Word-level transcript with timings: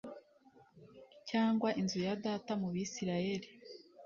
cyangwa 1.29 1.69
inzu 1.81 1.99
ya 2.07 2.13
data 2.25 2.51
mu 2.61 2.67
Bisirayeli? 2.73 3.47